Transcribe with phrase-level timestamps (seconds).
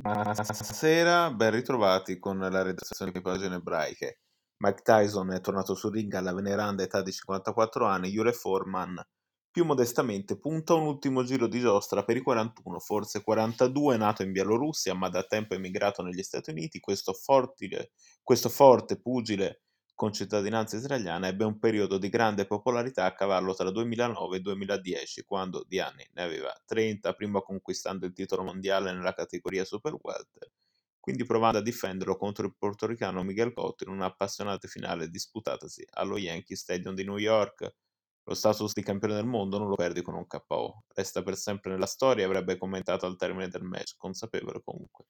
[0.00, 4.20] Buonasera, ben ritrovati con la redazione di pagine ebraiche.
[4.58, 9.04] Mike Tyson è tornato sul ring alla veneranda età di 54 anni, Jure Foreman
[9.50, 14.30] più modestamente punta un ultimo giro di giostra per i 41, forse 42, nato in
[14.30, 17.90] Bielorussia ma da tempo emigrato negli Stati Uniti, questo, fortile,
[18.22, 19.62] questo forte pugile
[19.98, 25.24] con cittadinanza israeliana ebbe un periodo di grande popolarità a cavallo tra 2009 e 2010,
[25.24, 30.52] quando di anni ne aveva 30, prima conquistando il titolo mondiale nella categoria Super Welter,
[31.00, 36.54] quindi provando a difenderlo contro il portoricano Miguel Cotto in un'appassionata finale disputatasi allo Yankee
[36.54, 37.68] Stadium di New York.
[38.22, 41.72] Lo status di campione del mondo non lo perdi con un KO, resta per sempre
[41.72, 45.06] nella storia avrebbe commentato al termine del match, consapevole comunque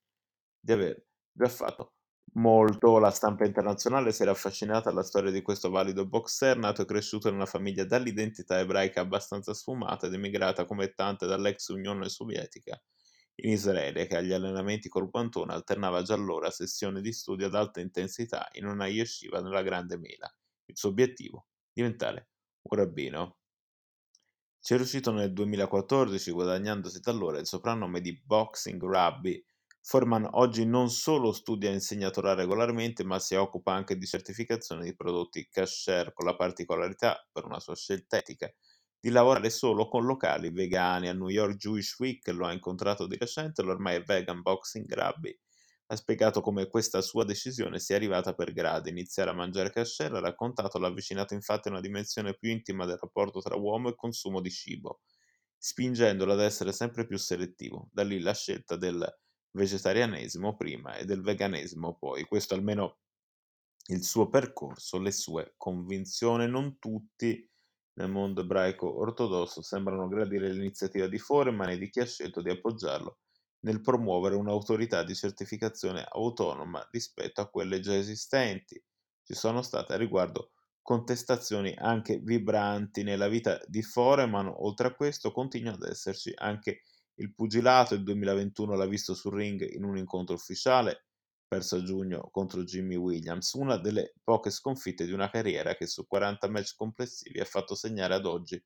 [0.59, 1.93] di aver già fatto
[2.35, 2.99] molto.
[2.99, 7.29] La stampa internazionale si era affascinata alla storia di questo valido boxer, nato e cresciuto
[7.29, 12.81] in una famiglia dall'identità ebraica abbastanza sfumata ed emigrata come tante dall'ex Unione Sovietica
[13.41, 17.81] in Israele, che agli allenamenti col guantone alternava già allora sessioni di studio ad alta
[17.81, 20.33] intensità in una yeshiva nella Grande Mela.
[20.67, 21.47] Il suo obiettivo?
[21.73, 22.31] Diventare
[22.63, 23.39] un rabbino.
[24.61, 29.43] Ci è riuscito nel 2014 guadagnandosi da allora il soprannome di Boxing Rabbi
[29.81, 34.95] Foreman oggi non solo studia insegna Torah regolarmente, ma si occupa anche di certificazione di
[34.95, 38.49] prodotti kasher, con la particolarità, per una sua scelta etica,
[39.01, 41.09] di lavorare solo con locali vegani.
[41.09, 45.37] Al New York Jewish Week lo ha incontrato di recente, l'ormai vegan boxing rabbi.
[45.87, 48.91] Ha spiegato come questa sua decisione sia arrivata per gradi.
[48.91, 52.99] Iniziare a mangiare kasher ha raccontato l'ha avvicinato infatti a una dimensione più intima del
[53.01, 55.01] rapporto tra uomo e consumo di cibo,
[55.57, 57.89] spingendolo ad essere sempre più selettivo.
[57.93, 59.05] Da lì la scelta del
[59.53, 62.25] vegetarianesimo prima e del veganesimo poi.
[62.25, 62.99] Questo almeno
[63.87, 66.49] il suo percorso, le sue convinzioni.
[66.49, 67.49] Non tutti
[67.95, 72.51] nel mondo ebraico ortodosso sembrano gradire l'iniziativa di Foreman e di chi ha scelto di
[72.51, 73.19] appoggiarlo
[73.61, 78.81] nel promuovere un'autorità di certificazione autonoma rispetto a quelle già esistenti.
[79.25, 85.33] Ci sono state a riguardo contestazioni anche vibranti nella vita di Foreman, oltre a questo
[85.33, 86.83] continua ad esserci anche
[87.19, 91.07] il pugilato il 2021 l'ha visto sul ring in un incontro ufficiale,
[91.47, 96.07] perso a giugno contro Jimmy Williams, una delle poche sconfitte di una carriera che su
[96.07, 98.63] 40 match complessivi ha fatto segnare ad oggi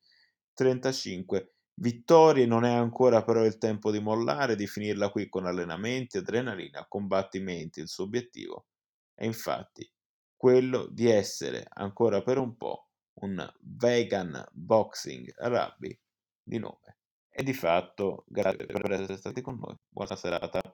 [0.53, 2.45] 35 vittorie.
[2.45, 7.79] Non è ancora però il tempo di mollare, di finirla qui con allenamenti, adrenalina, combattimenti.
[7.79, 8.67] Il suo obiettivo
[9.15, 9.89] è infatti
[10.35, 12.89] quello di essere ancora per un po'
[13.21, 15.97] un vegan boxing rabbi
[16.43, 16.97] di nome
[17.33, 19.75] e di fatto, grazie per essere stati con noi.
[19.89, 20.72] Buona serata.